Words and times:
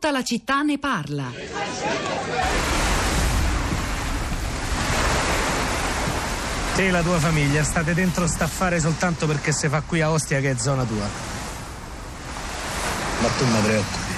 Tutta 0.00 0.12
la 0.12 0.22
città 0.22 0.62
ne 0.62 0.78
parla. 0.78 1.24
Te 6.76 6.86
e 6.86 6.90
la 6.92 7.02
tua 7.02 7.18
famiglia 7.18 7.64
state 7.64 7.94
dentro 7.94 8.28
staffare 8.28 8.78
soltanto 8.78 9.26
perché 9.26 9.50
si 9.50 9.68
fa 9.68 9.80
qui 9.80 10.00
a 10.00 10.12
Ostia 10.12 10.38
che 10.38 10.52
è 10.52 10.56
zona 10.56 10.84
tua. 10.84 11.04
Ma 13.18 13.28
tu 13.36 13.44
mi 13.44 13.60
preoccupi. 13.60 14.12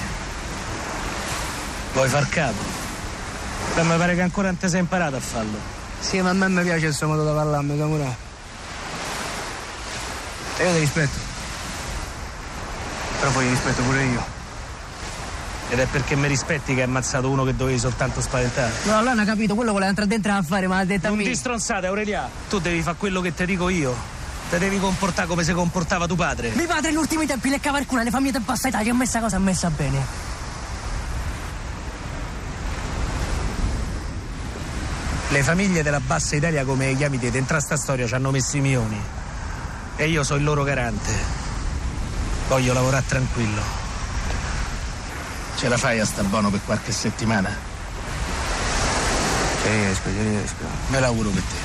Vuoi 1.93 2.09
far 2.09 2.29
capo? 2.29 2.61
Ma 3.77 3.81
mi 3.81 3.97
pare 3.97 4.13
che 4.13 4.21
ancora 4.21 4.49
non 4.49 4.57
ti 4.57 4.69
sei 4.69 4.81
imparato 4.81 5.15
a 5.15 5.19
farlo. 5.19 5.57
Sì, 5.99 6.21
ma 6.21 6.29
a 6.29 6.33
me 6.33 6.47
mi 6.47 6.61
piace 6.61 6.85
il 6.85 6.93
suo 6.93 7.07
modo 7.07 7.27
di 7.27 7.33
parlarmi, 7.33 7.75
Samura. 7.75 8.15
E 10.57 10.63
io 10.63 10.73
ti 10.73 10.79
rispetto. 10.79 11.17
Però 13.19 13.31
poi 13.31 13.49
rispetto 13.49 13.81
pure 13.81 14.03
io. 14.03 14.40
Ed 15.71 15.79
è 15.79 15.85
perché 15.85 16.15
mi 16.17 16.27
rispetti 16.27 16.73
che 16.73 16.81
hai 16.81 16.87
ammazzato 16.87 17.29
uno 17.29 17.45
che 17.45 17.55
dovevi 17.55 17.79
soltanto 17.79 18.19
spaventare. 18.19 18.73
No, 18.83 18.97
lei 19.01 19.15
non 19.15 19.19
ha 19.19 19.25
capito, 19.25 19.55
quello 19.55 19.71
voleva 19.71 19.87
entrare 19.89 20.09
dentro 20.09 20.33
a 20.33 20.41
fare, 20.43 20.67
ma 20.67 20.75
l'ha 20.75 20.83
detto 20.83 21.05
a 21.07 21.09
Non 21.09 21.19
me. 21.19 21.23
ti 21.23 21.33
stronzate, 21.33 21.87
Aurelia. 21.87 22.29
Tu 22.49 22.59
devi 22.59 22.81
fare 22.81 22.97
quello 22.97 23.21
che 23.21 23.33
ti 23.33 23.45
dico 23.45 23.69
io. 23.69 23.95
Te 24.49 24.57
devi 24.59 24.79
comportare 24.79 25.29
come 25.29 25.45
si 25.45 25.53
comportava 25.53 26.07
tuo 26.07 26.17
padre. 26.17 26.49
Mi 26.55 26.65
padre 26.65 26.89
negli 26.89 26.97
ultimi 26.99 27.25
tempi 27.25 27.47
le 27.47 27.61
cava 27.61 27.79
il 27.79 27.85
culo, 27.85 28.01
le 28.03 28.09
famiglie 28.09 28.33
del 28.33 28.41
passato, 28.41 28.77
che 28.79 28.89
a 28.89 28.93
me 28.93 29.05
sta 29.05 29.21
cosa 29.21 29.37
è 29.37 29.39
messa 29.39 29.69
bene. 29.69 30.29
Le 35.29 35.43
famiglie 35.43 35.81
della 35.83 36.01
bassa 36.01 36.35
Italia, 36.35 36.65
come 36.65 36.87
le 36.87 36.95
chiami 36.97 37.17
te, 37.17 37.31
dentro 37.31 37.55
a 37.55 37.61
sta 37.61 37.77
storia 37.77 38.05
ci 38.05 38.13
hanno 38.13 38.31
messo 38.31 38.57
i 38.57 38.59
milioni. 38.59 39.01
E 39.95 40.09
io 40.09 40.23
sono 40.23 40.39
il 40.39 40.43
loro 40.45 40.63
garante. 40.63 41.11
Voglio 42.49 42.73
lavorare 42.73 43.05
tranquillo. 43.07 43.80
Ce 45.61 45.69
la 45.69 45.77
fai 45.77 45.99
a 45.99 46.05
sta 46.05 46.23
buono 46.23 46.49
per 46.49 46.59
qualche 46.65 46.91
settimana? 46.91 47.55
Ci 49.61 49.67
riesco, 49.69 50.09
ci 50.09 50.21
riesco. 50.23 50.63
Me 50.87 50.99
l'auguro 50.99 51.29
per 51.29 51.43
te. 51.43 51.55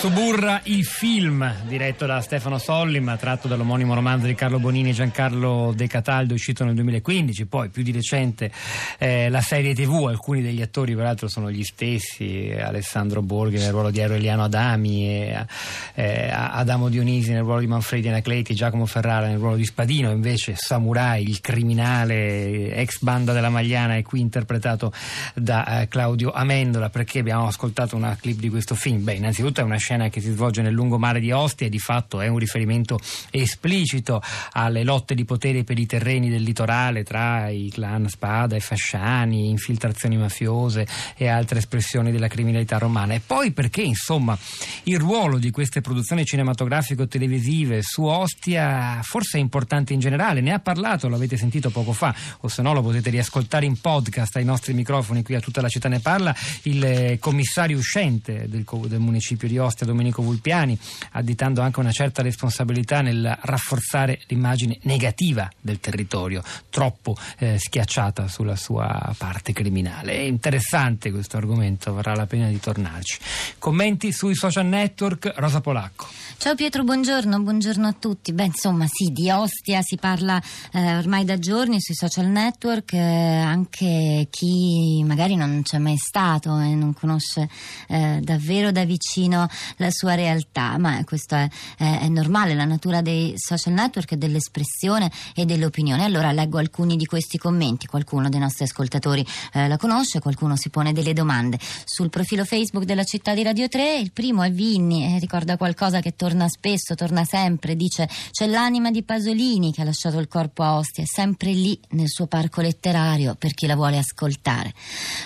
Suburra 0.00 0.62
il 0.64 0.86
film 0.86 1.54
diretto 1.66 2.06
da 2.06 2.22
Stefano 2.22 2.56
Sollima, 2.56 3.18
tratto 3.18 3.48
dall'omonimo 3.48 3.92
romanzo 3.92 4.24
di 4.24 4.34
Carlo 4.34 4.58
Bonini 4.58 4.88
e 4.88 4.92
Giancarlo 4.94 5.74
De 5.76 5.86
Cataldo, 5.88 6.32
uscito 6.32 6.64
nel 6.64 6.74
2015, 6.74 7.44
poi 7.44 7.68
più 7.68 7.82
di 7.82 7.92
recente 7.92 8.50
eh, 8.96 9.28
la 9.28 9.42
serie 9.42 9.74
TV, 9.74 10.06
alcuni 10.08 10.40
degli 10.40 10.62
attori 10.62 10.94
peraltro 10.94 11.28
sono 11.28 11.50
gli 11.50 11.62
stessi, 11.62 12.48
eh, 12.48 12.62
Alessandro 12.62 13.20
Borghi 13.20 13.58
nel 13.58 13.72
ruolo 13.72 13.90
di 13.90 14.00
Aureliano 14.00 14.44
Adami, 14.44 15.06
e, 15.06 15.46
eh, 15.92 16.30
Adamo 16.32 16.88
Dionisi 16.88 17.32
nel 17.32 17.42
ruolo 17.42 17.60
di 17.60 17.66
Manfredi 17.66 18.08
Anacleti, 18.08 18.54
Giacomo 18.54 18.86
Ferrara 18.86 19.26
nel 19.26 19.36
ruolo 19.36 19.56
di 19.56 19.66
Spadino, 19.66 20.10
invece 20.10 20.54
Samurai, 20.56 21.28
il 21.28 21.42
criminale 21.42 22.74
ex 22.74 23.02
banda 23.02 23.34
della 23.34 23.50
Magliana 23.50 23.96
è 23.96 24.02
qui 24.02 24.20
interpretato 24.20 24.94
da 25.34 25.82
eh, 25.82 25.88
Claudio 25.88 26.32
Amendola, 26.32 26.88
perché 26.88 27.18
abbiamo 27.18 27.46
ascoltato 27.46 27.96
una 27.96 28.16
clip 28.18 28.38
di 28.38 28.48
questo 28.48 28.74
film? 28.74 29.04
Beh, 29.04 29.12
innanzitutto 29.12 29.60
è 29.60 29.62
una 29.62 29.76
scena 29.76 29.88
che 29.90 30.20
si 30.20 30.30
svolge 30.30 30.62
nel 30.62 30.72
lungomare 30.72 31.18
di 31.18 31.32
Ostia 31.32 31.66
e 31.66 31.70
di 31.70 31.80
fatto 31.80 32.20
è 32.20 32.28
un 32.28 32.38
riferimento 32.38 33.00
esplicito 33.30 34.22
alle 34.52 34.84
lotte 34.84 35.16
di 35.16 35.24
potere 35.24 35.64
per 35.64 35.78
i 35.78 35.86
terreni 35.86 36.30
del 36.30 36.42
litorale 36.42 37.02
tra 37.02 37.48
i 37.48 37.70
clan 37.72 38.08
Spada 38.08 38.54
e 38.54 38.60
Fasciani, 38.60 39.48
infiltrazioni 39.48 40.16
mafiose 40.16 40.86
e 41.16 41.26
altre 41.26 41.58
espressioni 41.58 42.12
della 42.12 42.28
criminalità 42.28 42.78
romana. 42.78 43.14
E 43.14 43.20
poi 43.24 43.50
perché, 43.50 43.82
insomma, 43.82 44.38
il 44.84 44.98
ruolo 44.98 45.38
di 45.38 45.50
queste 45.50 45.80
produzioni 45.80 46.24
cinematografico-televisive 46.24 47.82
su 47.82 48.04
Ostia 48.04 49.00
forse 49.02 49.38
è 49.38 49.40
importante 49.40 49.92
in 49.92 49.98
generale. 49.98 50.40
Ne 50.40 50.52
ha 50.52 50.60
parlato, 50.60 51.08
l'avete 51.08 51.36
sentito 51.36 51.70
poco 51.70 51.92
fa, 51.92 52.14
o 52.40 52.48
se 52.48 52.62
no 52.62 52.72
lo 52.72 52.82
potete 52.82 53.10
riascoltare 53.10 53.66
in 53.66 53.80
podcast 53.80 54.36
ai 54.36 54.44
nostri 54.44 54.72
microfoni 54.72 55.22
qui 55.22 55.34
a 55.34 55.40
tutta 55.40 55.60
la 55.60 55.68
città 55.68 55.88
ne 55.88 55.98
parla, 55.98 56.34
il 56.62 56.84
eh, 56.84 57.18
commissario 57.18 57.76
uscente 57.76 58.48
del, 58.48 58.64
del 58.86 59.00
municipio 59.00 59.48
di 59.48 59.58
Ostia, 59.58 59.79
Domenico 59.84 60.22
Vulpiani, 60.22 60.78
additando 61.12 61.60
anche 61.60 61.80
una 61.80 61.92
certa 61.92 62.22
responsabilità 62.22 63.00
nel 63.00 63.38
rafforzare 63.42 64.20
l'immagine 64.26 64.78
negativa 64.82 65.50
del 65.60 65.80
territorio, 65.80 66.42
troppo 66.70 67.16
eh, 67.38 67.58
schiacciata 67.58 68.28
sulla 68.28 68.56
sua 68.56 69.14
parte 69.16 69.52
criminale. 69.52 70.12
È 70.12 70.20
interessante 70.20 71.10
questo 71.10 71.36
argomento, 71.36 71.92
varrà 71.92 72.14
la 72.14 72.26
pena 72.26 72.48
di 72.48 72.60
tornarci. 72.60 73.18
Commenti 73.58 74.12
sui 74.12 74.34
social 74.34 74.66
network, 74.66 75.32
Rosa 75.36 75.60
Polacco. 75.60 76.06
Ciao 76.36 76.54
Pietro, 76.54 76.84
buongiorno, 76.84 77.40
buongiorno 77.40 77.86
a 77.86 77.94
tutti. 77.98 78.32
Beh, 78.32 78.44
insomma, 78.44 78.86
sì, 78.86 79.10
di 79.12 79.30
Ostia 79.30 79.82
si 79.82 79.96
parla 79.96 80.40
eh, 80.72 80.96
ormai 80.96 81.24
da 81.24 81.38
giorni 81.38 81.80
sui 81.80 81.94
social 81.94 82.26
network, 82.26 82.94
eh, 82.94 82.98
anche 82.98 84.28
chi 84.30 85.04
magari 85.04 85.36
non 85.36 85.60
c'è 85.62 85.78
mai 85.78 85.96
stato 85.98 86.58
e 86.58 86.74
non 86.74 86.94
conosce 86.94 87.48
eh, 87.88 88.20
davvero 88.22 88.72
da 88.72 88.84
vicino 88.84 89.48
la 89.76 89.90
sua 89.90 90.14
realtà, 90.14 90.78
ma 90.78 91.02
questo 91.04 91.34
è, 91.34 91.48
è- 91.76 91.98
è 92.00 92.08
normale, 92.08 92.54
la 92.54 92.64
natura 92.64 93.00
dei 93.00 93.34
social 93.36 93.74
network 93.74 94.14
dell'espressione 94.14 95.10
e 95.34 95.44
dell'opinione. 95.44 96.04
Allora 96.04 96.32
leggo 96.32 96.58
alcuni 96.58 96.96
di 96.96 97.06
questi 97.06 97.38
commenti, 97.38 97.86
qualcuno 97.86 98.28
dei 98.28 98.40
nostri 98.40 98.64
ascoltatori 98.64 99.24
eh, 99.52 99.68
la 99.68 99.76
conosce, 99.76 100.20
qualcuno 100.20 100.56
si 100.56 100.70
pone 100.70 100.92
delle 100.92 101.12
domande. 101.12 101.58
Sul 101.84 102.10
profilo 102.10 102.44
Facebook 102.44 102.84
della 102.84 103.04
città 103.04 103.34
di 103.34 103.42
Radio 103.42 103.68
3, 103.68 103.98
il 103.98 104.12
primo 104.12 104.42
è 104.42 104.50
Vinni, 104.50 105.14
eh, 105.14 105.18
ricorda 105.18 105.56
qualcosa 105.56 106.00
che 106.00 106.16
torna 106.16 106.48
spesso, 106.48 106.94
torna 106.94 107.24
sempre, 107.24 107.76
dice 107.76 108.08
c'è 108.30 108.46
l'anima 108.46 108.90
di 108.90 109.02
Pasolini 109.02 109.72
che 109.72 109.82
ha 109.82 109.84
lasciato 109.84 110.18
il 110.18 110.28
corpo 110.28 110.62
a 110.62 110.76
Ostia, 110.76 111.02
è 111.02 111.06
sempre 111.06 111.52
lì 111.52 111.78
nel 111.90 112.08
suo 112.08 112.26
parco 112.26 112.60
letterario 112.60 113.34
per 113.34 113.54
chi 113.54 113.66
la 113.66 113.74
vuole 113.74 113.98
ascoltare. 113.98 114.72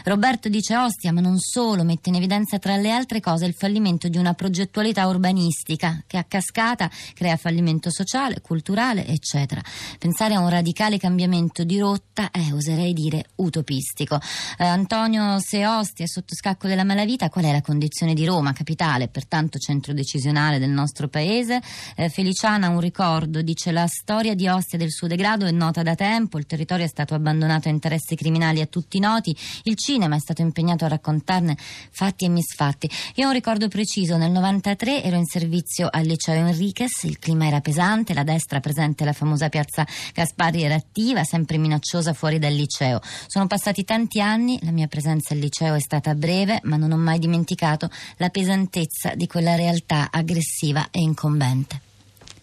Roberto 0.04 0.48
dice 0.48 0.76
Ostia, 0.76 1.12
ma 1.12 1.20
non 1.20 1.38
solo, 1.38 1.84
mette 1.84 2.08
in 2.08 2.16
evidenza 2.16 2.58
tra 2.58 2.76
le 2.76 2.90
altre 2.90 3.20
cose 3.20 3.46
il 3.46 3.54
fallimento 3.54 4.08
di 4.08 4.18
una 4.18 4.33
progettualità 4.34 5.06
urbanistica 5.06 6.02
che 6.06 6.16
a 6.16 6.24
cascata 6.24 6.90
crea 7.14 7.36
fallimento 7.36 7.90
sociale, 7.90 8.40
culturale, 8.40 9.06
eccetera. 9.06 9.62
Pensare 9.98 10.34
a 10.34 10.40
un 10.40 10.48
radicale 10.48 10.98
cambiamento 10.98 11.64
di 11.64 11.78
rotta 11.78 12.30
è, 12.30 12.52
oserei 12.52 12.92
dire, 12.92 13.26
utopistico. 13.36 14.20
Eh, 14.58 14.64
Antonio, 14.64 15.38
se 15.40 15.66
Ostia 15.66 16.04
è 16.04 16.08
sotto 16.08 16.34
scacco 16.34 16.68
della 16.68 16.84
malavita, 16.84 17.28
qual 17.28 17.44
è 17.44 17.52
la 17.52 17.62
condizione 17.62 18.14
di 18.14 18.24
Roma, 18.24 18.52
capitale, 18.52 19.08
pertanto 19.08 19.58
centro 19.58 19.92
decisionale 19.92 20.58
del 20.58 20.70
nostro 20.70 21.08
paese? 21.08 21.60
Eh, 21.96 22.08
Feliciana, 22.08 22.68
un 22.68 22.80
ricordo, 22.80 23.42
dice 23.42 23.72
la 23.72 23.86
storia 23.86 24.34
di 24.34 24.48
Ostia 24.48 24.78
del 24.78 24.90
suo 24.90 25.06
degrado 25.06 25.46
è 25.46 25.50
nota 25.50 25.82
da 25.82 25.94
tempo, 25.94 26.38
il 26.38 26.46
territorio 26.46 26.84
è 26.84 26.88
stato 26.88 27.14
abbandonato 27.14 27.68
a 27.68 27.70
interessi 27.70 28.14
criminali 28.14 28.60
a 28.60 28.66
tutti 28.66 28.98
noti, 28.98 29.36
il 29.64 29.76
cinema 29.76 30.16
è 30.16 30.18
stato 30.18 30.42
impegnato 30.42 30.84
a 30.84 30.88
raccontarne 30.88 31.56
fatti 31.90 32.24
e 32.24 32.28
misfatti. 32.28 32.90
Io 33.16 33.24
ho 33.24 33.28
un 33.28 33.34
ricordo 33.34 33.68
preciso, 33.68 34.16
nel 34.24 34.32
93 34.32 35.02
ero 35.02 35.16
in 35.16 35.26
servizio 35.26 35.86
al 35.90 36.06
liceo 36.06 36.34
Enriquez, 36.34 37.02
il 37.02 37.18
clima 37.18 37.46
era 37.46 37.60
pesante, 37.60 38.14
la 38.14 38.22
destra 38.22 38.58
presente 38.58 39.02
alla 39.02 39.12
famosa 39.12 39.50
piazza 39.50 39.86
Gaspari 40.14 40.62
era 40.62 40.76
attiva, 40.76 41.24
sempre 41.24 41.58
minacciosa 41.58 42.14
fuori 42.14 42.38
dal 42.38 42.54
liceo. 42.54 43.00
Sono 43.26 43.46
passati 43.46 43.84
tanti 43.84 44.22
anni, 44.22 44.58
la 44.62 44.70
mia 44.70 44.86
presenza 44.86 45.34
al 45.34 45.40
liceo 45.40 45.74
è 45.74 45.80
stata 45.80 46.14
breve, 46.14 46.60
ma 46.62 46.76
non 46.76 46.92
ho 46.92 46.96
mai 46.96 47.18
dimenticato 47.18 47.90
la 48.16 48.30
pesantezza 48.30 49.14
di 49.14 49.26
quella 49.26 49.56
realtà 49.56 50.08
aggressiva 50.10 50.88
e 50.90 51.00
incombente. 51.00 51.80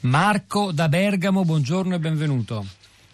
Marco 0.02 0.72
da 0.72 0.88
Bergamo, 0.88 1.44
buongiorno 1.44 1.96
e 1.96 2.00
benvenuto. 2.00 2.64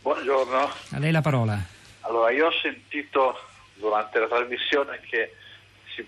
Buongiorno, 0.02 0.70
A 0.90 1.00
lei 1.00 1.12
la 1.12 1.22
parola. 1.22 1.58
allora 2.02 2.32
io 2.32 2.48
ho 2.48 2.52
sentito 2.62 3.34
durante 3.76 4.20
la 4.20 4.28
trasmissione 4.28 5.00
che 5.10 5.34
si 5.96 6.06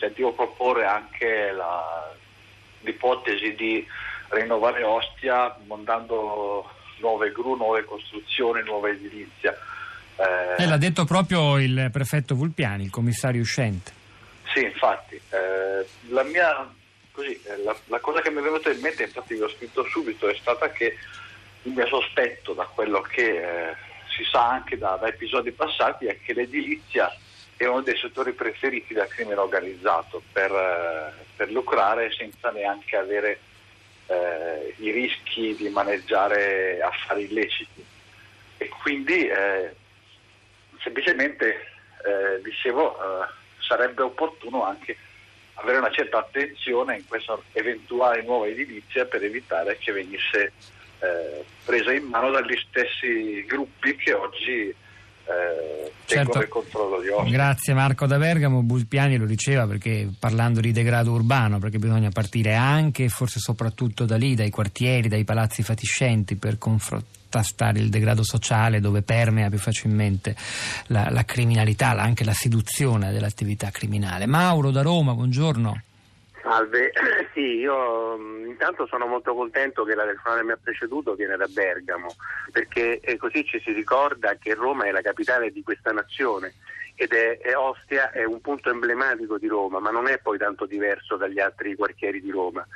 sentivo 0.00 0.32
proporre 0.32 0.86
anche 0.86 1.52
la- 1.52 2.12
l'ipotesi 2.80 3.54
di 3.54 3.86
rinnovare 4.30 4.82
Ostia 4.82 5.54
mandando 5.66 6.68
nuove 6.98 7.30
gru, 7.30 7.54
nuove 7.54 7.84
costruzioni, 7.84 8.62
nuova 8.62 8.88
edilizia. 8.88 9.56
Eh, 10.16 10.62
Eh, 10.62 10.66
l'ha 10.66 10.76
detto 10.76 11.04
proprio 11.04 11.58
il 11.58 11.88
prefetto 11.92 12.34
Vulpiani, 12.34 12.84
il 12.84 12.90
commissario 12.90 13.40
uscente. 13.40 13.92
Sì, 14.52 14.64
infatti, 14.64 15.14
eh, 15.30 15.86
la 16.08 16.22
mia 16.24 16.68
così, 17.12 17.32
eh, 17.44 17.62
la, 17.62 17.76
la 17.86 18.00
cosa 18.00 18.20
che 18.20 18.30
mi 18.30 18.38
è 18.40 18.42
venuta 18.42 18.70
in 18.70 18.80
mente, 18.80 19.04
infatti 19.04 19.34
vi 19.34 19.42
ho 19.42 19.48
scritto 19.48 19.84
subito, 19.84 20.28
è 20.28 20.34
stata 20.40 20.70
che 20.70 20.96
il 21.62 21.72
mio 21.72 21.86
sospetto, 21.86 22.52
da 22.52 22.64
quello 22.64 23.00
che 23.02 23.68
eh, 23.70 23.74
si 24.16 24.24
sa 24.24 24.48
anche 24.48 24.76
da, 24.78 24.96
da 25.00 25.08
episodi 25.08 25.52
passati, 25.52 26.06
è 26.06 26.18
che 26.20 26.32
l'edilizia 26.34 27.14
è 27.64 27.68
uno 27.68 27.82
dei 27.82 27.98
settori 27.98 28.32
preferiti 28.32 28.94
dal 28.94 29.08
crimine 29.08 29.38
organizzato 29.38 30.22
per, 30.32 30.50
eh, 30.50 31.12
per 31.36 31.50
lucrare 31.50 32.10
senza 32.10 32.50
neanche 32.50 32.96
avere 32.96 33.38
eh, 34.06 34.74
i 34.78 34.90
rischi 34.90 35.54
di 35.54 35.68
maneggiare 35.68 36.80
affari 36.80 37.24
illeciti. 37.24 37.84
E 38.56 38.68
quindi 38.80 39.28
eh, 39.28 39.74
semplicemente 40.78 41.54
eh, 42.06 42.40
dicevo 42.42 42.96
eh, 42.96 43.26
sarebbe 43.58 44.04
opportuno 44.04 44.64
anche 44.64 44.96
avere 45.54 45.76
una 45.76 45.90
certa 45.90 46.16
attenzione 46.16 46.96
in 46.96 47.06
questa 47.06 47.38
eventuale 47.52 48.22
nuova 48.22 48.46
edilizia 48.46 49.04
per 49.04 49.22
evitare 49.22 49.76
che 49.76 49.92
venisse 49.92 50.52
eh, 51.00 51.44
presa 51.62 51.92
in 51.92 52.04
mano 52.04 52.30
dagli 52.30 52.56
stessi 52.56 53.44
gruppi 53.44 53.96
che 53.96 54.14
oggi 54.14 54.74
eh, 55.26 55.92
certo. 56.04 56.40
il 56.40 56.48
controllo 56.48 57.00
di 57.00 57.08
Ostia. 57.08 57.30
Grazie 57.30 57.74
Marco 57.74 58.06
da 58.06 58.18
Bergamo, 58.18 58.62
Bulpiani 58.62 59.16
lo 59.16 59.26
diceva 59.26 59.66
perché 59.66 60.08
parlando 60.18 60.60
di 60.60 60.72
degrado 60.72 61.12
urbano, 61.12 61.58
perché 61.58 61.78
bisogna 61.78 62.10
partire 62.10 62.54
anche 62.54 63.04
e 63.04 63.08
forse 63.08 63.38
soprattutto 63.38 64.04
da 64.04 64.16
lì, 64.16 64.34
dai 64.34 64.50
quartieri, 64.50 65.08
dai 65.08 65.24
palazzi 65.24 65.62
fatiscenti 65.62 66.36
per 66.36 66.58
contrastare 66.58 67.78
il 67.78 67.90
degrado 67.90 68.22
sociale 68.22 68.80
dove 68.80 69.02
permea 69.02 69.48
più 69.48 69.58
facilmente 69.58 70.34
la, 70.86 71.08
la 71.10 71.24
criminalità, 71.24 71.90
anche 71.90 72.24
la 72.24 72.34
seduzione 72.34 73.12
dell'attività 73.12 73.70
criminale. 73.70 74.26
Mauro 74.26 74.70
da 74.70 74.82
Roma, 74.82 75.14
buongiorno. 75.14 75.82
Salve, 76.50 76.90
sì, 77.32 77.58
io 77.58 78.18
mm, 78.18 78.48
intanto 78.48 78.84
sono 78.88 79.06
molto 79.06 79.34
contento 79.34 79.84
che 79.84 79.94
la 79.94 80.04
telefonata 80.04 80.40
che 80.40 80.46
mi 80.46 80.52
ha 80.52 80.58
preceduto 80.60 81.14
viene 81.14 81.36
da 81.36 81.46
Bergamo, 81.46 82.16
perché 82.50 83.00
così 83.18 83.44
ci 83.44 83.60
si 83.60 83.70
ricorda 83.70 84.34
che 84.34 84.54
Roma 84.54 84.86
è 84.86 84.90
la 84.90 85.00
capitale 85.00 85.52
di 85.52 85.62
questa 85.62 85.92
nazione 85.92 86.54
ed 86.96 87.12
è, 87.12 87.38
è, 87.38 87.56
Ostia 87.56 88.10
è 88.10 88.24
un 88.24 88.40
punto 88.40 88.68
emblematico 88.68 89.38
di 89.38 89.46
Roma, 89.46 89.78
ma 89.78 89.90
non 89.90 90.08
è 90.08 90.18
poi 90.18 90.38
tanto 90.38 90.66
diverso 90.66 91.16
dagli 91.16 91.38
altri 91.38 91.76
quartieri 91.76 92.20
di 92.20 92.32
Roma. 92.32 92.66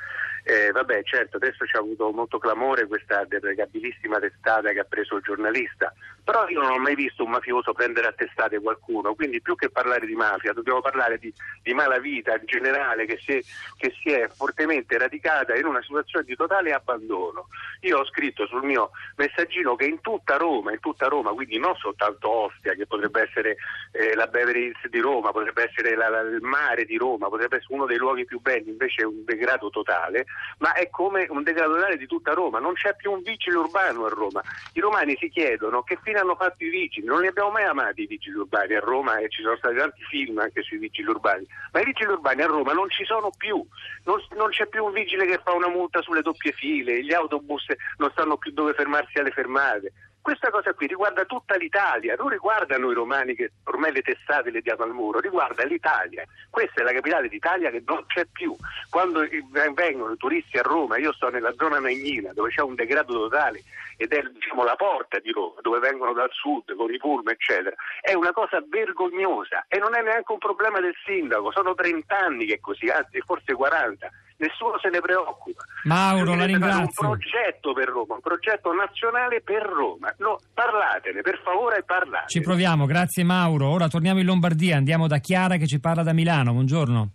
Eh, 0.43 0.71
vabbè, 0.71 1.03
certo, 1.03 1.35
adesso 1.35 1.65
ci 1.65 1.75
ha 1.75 1.79
avuto 1.79 2.09
molto 2.11 2.37
clamore 2.37 2.87
questa 2.87 3.25
deprecabilissima 3.25 4.19
testata 4.19 4.71
che 4.71 4.79
ha 4.79 4.85
preso 4.87 5.17
il 5.17 5.23
giornalista, 5.23 5.93
però 6.25 6.47
io 6.49 6.59
non 6.59 6.71
ho 6.71 6.79
mai 6.79 6.95
visto 6.95 7.23
un 7.23 7.29
mafioso 7.29 7.71
prendere 7.71 8.07
a 8.07 8.11
testate 8.11 8.59
qualcuno, 8.59 9.13
quindi 9.13 9.41
più 9.41 9.55
che 9.55 9.69
parlare 9.69 10.07
di 10.07 10.15
mafia 10.15 10.53
dobbiamo 10.53 10.81
parlare 10.81 11.19
di, 11.19 11.31
di 11.61 11.71
malavita 11.73 12.33
in 12.33 12.45
generale 12.45 13.05
che 13.05 13.19
si, 13.23 13.33
è, 13.33 13.41
che 13.77 13.93
si, 14.01 14.09
è, 14.09 14.27
fortemente 14.27 14.97
radicata 14.97 15.55
in 15.55 15.65
una 15.65 15.83
situazione 15.83 16.25
di 16.25 16.35
totale 16.35 16.73
abbandono. 16.73 17.47
Io 17.81 17.99
ho 17.99 18.05
scritto 18.05 18.47
sul 18.47 18.63
mio 18.63 18.89
messaggino 19.17 19.75
che 19.75 19.85
in 19.85 20.01
tutta 20.01 20.37
Roma, 20.37 20.71
in 20.71 20.79
tutta 20.79 21.07
Roma 21.07 21.29
quindi 21.31 21.59
non 21.59 21.75
soltanto 21.75 22.27
Ostia, 22.27 22.73
che 22.73 22.87
potrebbe 22.87 23.21
essere 23.21 23.57
eh, 23.91 24.15
la 24.15 24.25
Beverly 24.25 24.71
di 24.89 24.99
Roma, 24.99 25.31
potrebbe 25.31 25.69
essere 25.69 25.95
la, 25.95 26.09
la, 26.09 26.21
il 26.21 26.41
mare 26.41 26.85
di 26.85 26.97
Roma, 26.97 27.29
potrebbe 27.29 27.57
essere 27.57 27.75
uno 27.75 27.85
dei 27.85 27.97
luoghi 27.97 28.25
più 28.25 28.41
belli, 28.41 28.69
invece 28.69 29.03
è 29.03 29.05
un 29.05 29.23
degrado 29.25 29.69
totale, 29.69 30.25
ma 30.57 30.73
è 30.73 30.89
come 30.89 31.27
un 31.29 31.43
degradare 31.43 31.97
di 31.97 32.07
tutta 32.07 32.33
Roma, 32.33 32.57
non 32.57 32.73
c'è 32.73 32.95
più 32.95 33.11
un 33.11 33.21
vigile 33.21 33.57
urbano 33.57 34.05
a 34.05 34.09
Roma. 34.09 34.41
I 34.73 34.79
romani 34.79 35.15
si 35.19 35.29
chiedono 35.29 35.83
che 35.83 35.99
fine 36.01 36.14
hanno 36.17 36.35
fatto 36.35 36.63
i 36.63 36.69
vigili, 36.69 37.05
non 37.05 37.21
li 37.21 37.27
abbiamo 37.27 37.51
mai 37.51 37.63
amati 37.63 38.03
i 38.03 38.07
vigili 38.07 38.37
urbani 38.37 38.73
a 38.73 38.79
Roma 38.79 39.17
e 39.17 39.29
ci 39.29 39.41
sono 39.41 39.55
stati 39.57 39.75
tanti 39.75 40.01
film 40.03 40.37
anche 40.39 40.61
sui 40.63 40.77
vigili 40.77 41.09
urbani, 41.09 41.45
ma 41.71 41.81
i 41.81 41.85
vigili 41.85 42.11
urbani 42.11 42.41
a 42.41 42.47
Roma 42.47 42.73
non 42.73 42.89
ci 42.89 43.05
sono 43.05 43.29
più, 43.35 43.65
non, 44.03 44.19
non 44.35 44.49
c'è 44.49 44.67
più 44.67 44.85
un 44.85 44.91
vigile 44.91 45.25
che 45.25 45.39
fa 45.43 45.53
una 45.53 45.69
multa 45.69 46.01
sulle 46.01 46.21
doppie 46.21 46.51
file, 46.51 47.03
gli 47.03 47.13
autobus 47.13 47.65
non 47.97 48.11
sanno 48.15 48.37
più 48.37 48.51
dove 48.51 48.73
fermarsi 48.73 49.19
alle 49.19 49.31
fermate. 49.31 49.93
Questa 50.25 50.49
cosa 50.49 50.73
qui 50.73 50.87
riguarda 50.87 51.23
tutta 51.25 51.55
l'Italia, 51.55 52.15
non 52.15 52.29
riguarda 52.29 52.79
noi 52.79 52.95
romani 52.95 53.35
che 53.35 53.51
ormai 53.65 53.91
le 53.91 54.01
testate 54.01 54.49
le 54.49 54.61
diamo 54.61 54.81
al 54.81 54.89
muro, 54.89 55.19
riguarda 55.19 55.63
l'Italia. 55.65 56.25
Questa 56.49 56.81
è 56.81 56.83
la 56.83 56.93
capitale 56.93 57.29
d'Italia 57.29 57.69
che 57.69 57.83
non 57.85 58.03
c'è 58.07 58.25
più. 58.31 58.55
Quando 58.89 59.23
vengono 59.51 60.13
i 60.13 60.17
turisti 60.17 60.57
a 60.57 60.63
Roma, 60.63 60.97
io 60.97 61.13
sto 61.13 61.29
nella 61.29 61.53
zona 61.55 61.77
Nagnina 61.77 62.33
dove 62.33 62.49
c'è 62.49 62.61
un 62.61 62.73
degrado 62.73 63.13
totale 63.13 63.61
ed 63.97 64.13
è 64.13 64.23
diciamo, 64.23 64.63
la 64.63 64.75
porta 64.75 65.19
di 65.19 65.29
Roma, 65.29 65.61
dove 65.61 65.77
vengono 65.77 66.13
dal 66.13 66.31
sud 66.31 66.73
con 66.75 66.91
i 66.91 66.97
pullman, 66.97 67.31
eccetera, 67.31 67.75
è 68.01 68.13
una 68.13 68.33
cosa 68.33 68.63
vergognosa 68.67 69.65
e 69.67 69.77
non 69.77 69.95
è 69.95 70.01
neanche 70.01 70.31
un 70.31 70.39
problema 70.39 70.79
del 70.79 70.95
sindaco, 71.05 71.51
sono 71.51 71.75
30 71.75 72.17
anni 72.17 72.47
che 72.47 72.55
è 72.55 72.59
così, 72.59 72.87
anzi 72.87 73.21
forse 73.21 73.53
40 73.53 74.09
nessuno 74.37 74.77
se 74.79 74.89
ne 74.89 74.99
preoccupa. 74.99 75.63
Mauro, 75.83 76.35
la 76.35 76.45
ringrazio. 76.45 77.07
Un 77.07 77.17
progetto 77.17 77.73
per 77.73 77.87
Roma, 77.87 78.15
un 78.15 78.21
progetto 78.21 78.73
nazionale 78.73 79.41
per 79.41 79.61
Roma. 79.63 80.13
No, 80.17 80.39
parlatene, 80.53 81.21
per 81.21 81.41
favore 81.43 81.83
parlate. 81.83 82.27
Ci 82.27 82.41
proviamo, 82.41 82.85
grazie 82.85 83.23
Mauro. 83.23 83.69
Ora 83.69 83.87
torniamo 83.87 84.19
in 84.19 84.25
Lombardia, 84.25 84.77
andiamo 84.77 85.07
da 85.07 85.19
Chiara 85.19 85.57
che 85.57 85.67
ci 85.67 85.79
parla 85.79 86.03
da 86.03 86.13
Milano. 86.13 86.53
Buongiorno. 86.53 87.09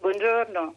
Buongiorno. 0.00 0.74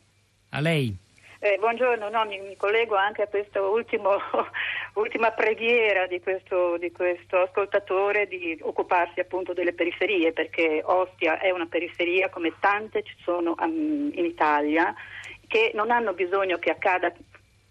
A 0.51 0.60
lei. 0.60 1.06
Eh, 1.39 1.57
buongiorno, 1.60 2.10
no, 2.10 2.25
mi, 2.25 2.40
mi, 2.40 2.56
collego 2.57 2.95
anche 2.95 3.22
a 3.22 3.28
questa 3.28 3.62
ultima 3.62 5.31
preghiera 5.36 6.07
di 6.07 6.19
questo, 6.19 6.78
di 6.80 6.92
questo, 6.92 7.42
ascoltatore 7.42 8.28
di 8.28 8.57
occuparsi 8.62 9.19
appunto 9.19 9.54
delle 9.54 9.74
periferie, 9.74 10.33
perché 10.33 10.81
Ostia 10.83 11.38
è 11.38 11.51
una 11.51 11.68
periferia 11.68 12.30
come 12.30 12.54
tante 12.60 13.04
ci 13.04 13.16
sono 13.22 13.54
um, 13.60 14.10
in 14.13 14.25
Italia 14.25 14.95
che 15.47 15.71
non 15.73 15.91
hanno 15.91 16.13
bisogno 16.13 16.57
che 16.57 16.71
accada 16.71 17.11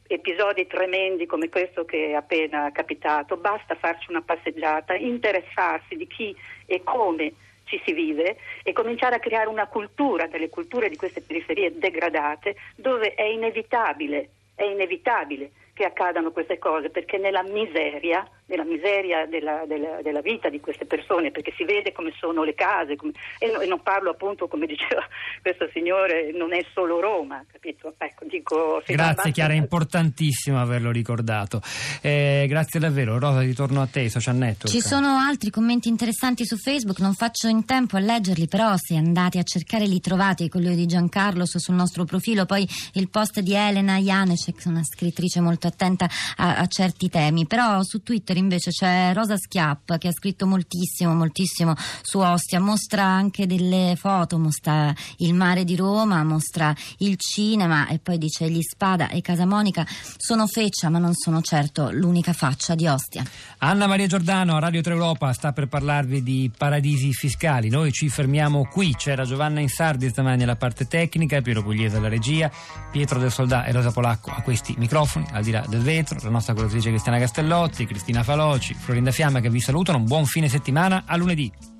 episodi 0.08 0.66
tremendi 0.66 1.26
come 1.26 1.48
questo 1.48 1.84
che 1.84 2.08
è 2.08 2.12
appena 2.14 2.70
capitato, 2.72 3.36
basta 3.36 3.74
farci 3.74 4.10
una 4.10 4.22
passeggiata, 4.22 4.94
interessarsi 4.94 5.96
di 5.96 6.06
chi 6.06 6.34
e 6.64 6.82
come 6.82 7.32
ci 7.64 7.80
si 7.84 7.92
vive 7.92 8.36
e 8.62 8.72
cominciare 8.72 9.16
a 9.16 9.20
creare 9.20 9.48
una 9.48 9.66
cultura 9.66 10.26
delle 10.26 10.48
culture 10.48 10.88
di 10.88 10.96
queste 10.96 11.20
periferie 11.20 11.76
degradate 11.76 12.56
dove 12.76 13.14
è 13.14 13.24
inevitabile, 13.24 14.28
è 14.54 14.62
inevitabile 14.62 15.50
che 15.74 15.84
accadano 15.84 16.30
queste 16.30 16.58
cose 16.58 16.90
perché 16.90 17.18
nella 17.18 17.42
miseria 17.42 18.26
nella 18.46 18.64
miseria 18.64 19.26
della, 19.26 19.64
della, 19.66 20.00
della, 20.02 20.20
vita 20.20 20.48
di 20.48 20.60
queste 20.60 20.86
persone, 20.86 21.30
perché 21.30 21.52
si 21.56 21.64
vede 21.64 21.92
come 21.92 22.12
sono 22.16 22.44
le 22.44 22.54
case, 22.54 22.94
come, 22.94 23.12
e, 23.38 23.50
no, 23.50 23.60
e, 23.60 23.66
non 23.66 23.82
parlo 23.82 24.10
appunto, 24.10 24.46
come 24.46 24.66
diceva 24.66 25.04
questo 25.42 25.68
signore, 25.72 26.30
non 26.32 26.52
è 26.52 26.64
solo 26.72 27.00
Roma, 27.00 27.44
capito? 27.50 27.94
Ecco, 27.98 28.24
dico, 28.24 28.82
grazie 28.86 29.32
Chiara, 29.32 29.52
è 29.52 29.56
importantissimo 29.56 30.60
averlo 30.60 30.92
ricordato. 30.92 31.60
Eh, 32.00 32.46
grazie 32.48 32.78
davvero, 32.78 33.18
Rosa, 33.18 33.40
ritorno 33.40 33.82
a 33.82 33.86
te, 33.86 34.08
social 34.08 34.36
network. 34.36 34.72
Ci 34.72 34.80
sono 34.80 35.08
altri 35.18 35.50
commenti 35.50 35.88
interessanti 35.88 36.46
su 36.46 36.56
Facebook, 36.56 37.00
non 37.00 37.14
faccio 37.14 37.48
in 37.48 37.64
tempo 37.64 37.96
a 37.96 38.00
leggerli, 38.00 38.46
però 38.46 38.74
se 38.76 38.96
andate 38.96 39.40
a 39.40 39.42
cercare 39.42 39.86
li 39.86 40.00
trovate, 40.00 40.48
quello 40.48 40.72
di 40.72 40.86
Giancarlo 40.86 41.44
sul 41.46 41.74
nostro 41.74 42.04
profilo, 42.04 42.46
poi 42.46 42.66
il 42.92 43.08
post 43.08 43.40
di 43.40 43.54
Elena 43.54 43.98
Janecek, 43.98 44.62
una 44.66 44.84
scrittrice 44.84 45.40
molto 45.40 45.66
attenta 45.66 46.08
a, 46.36 46.58
a 46.58 46.66
certi 46.68 47.08
temi, 47.08 47.46
però 47.46 47.82
su 47.82 48.02
Twitter 48.02 48.35
Twitter 48.36 48.38
invece 48.38 48.70
c'è 48.70 49.12
Rosa 49.14 49.36
Schiapp 49.36 49.92
che 49.98 50.08
ha 50.08 50.12
scritto 50.12 50.46
moltissimo, 50.46 51.14
moltissimo 51.14 51.74
su 52.02 52.18
Ostia, 52.18 52.60
mostra 52.60 53.02
anche 53.02 53.46
delle 53.46 53.94
foto, 53.98 54.38
mostra 54.38 54.94
il 55.18 55.34
mare 55.34 55.64
di 55.64 55.76
Roma, 55.76 56.22
mostra 56.22 56.74
il 56.98 57.16
cinema 57.16 57.88
e 57.88 57.98
poi 57.98 58.18
dice 58.18 58.48
gli 58.50 58.60
Spada 58.60 59.08
e 59.08 59.20
Casa 59.20 59.46
Monica 59.46 59.86
sono 60.16 60.46
feccia 60.46 60.88
ma 60.90 60.98
non 60.98 61.14
sono 61.14 61.40
certo 61.40 61.90
l'unica 61.90 62.32
faccia 62.32 62.74
di 62.74 62.86
Ostia. 62.86 63.24
Anna 63.58 63.86
Maria 63.86 64.06
Giordano 64.06 64.58
Radio 64.58 64.82
3 64.82 64.92
Europa 64.92 65.32
sta 65.32 65.52
per 65.52 65.68
parlarvi 65.68 66.22
di 66.22 66.50
paradisi 66.56 67.12
fiscali. 67.12 67.68
Noi 67.68 67.92
ci 67.92 68.08
fermiamo 68.08 68.68
qui. 68.70 68.94
C'era 68.96 69.24
Giovanna 69.24 69.60
Insardi 69.60 70.08
stamani 70.08 70.42
alla 70.42 70.56
parte 70.56 70.86
tecnica, 70.86 71.40
Piero 71.40 71.62
Pugliese 71.62 71.96
alla 71.96 72.08
regia, 72.08 72.50
Pietro 72.90 73.18
del 73.18 73.30
Soldà 73.30 73.64
e 73.64 73.72
Rosa 73.72 73.92
Polacco 73.92 74.30
a 74.30 74.42
questi 74.42 74.74
microfoni, 74.78 75.26
al 75.32 75.42
di 75.42 75.50
là 75.50 75.64
del 75.66 75.80
vetro, 75.80 76.18
la 76.22 76.30
nostra 76.30 76.54
curatrice 76.54 76.90
Cristiana 76.90 77.18
Castellotti, 77.18 77.86
Cristina 77.86 78.22
Faloci, 78.26 78.74
Florinda 78.74 79.12
Fiamma 79.12 79.38
che 79.38 79.48
vi 79.48 79.60
salutano. 79.60 79.98
Un 79.98 80.04
buon 80.04 80.26
fine 80.26 80.48
settimana. 80.48 81.04
A 81.06 81.16
lunedì. 81.16 81.75